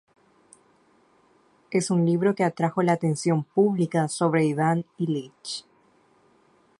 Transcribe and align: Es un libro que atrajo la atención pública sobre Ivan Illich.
Es 1.69 1.91
un 1.91 2.07
libro 2.07 2.33
que 2.33 2.43
atrajo 2.43 2.81
la 2.81 2.93
atención 2.93 3.43
pública 3.43 4.07
sobre 4.07 4.45
Ivan 4.47 4.83
Illich. 4.97 5.63